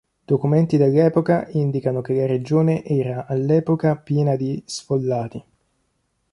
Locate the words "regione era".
2.25-3.27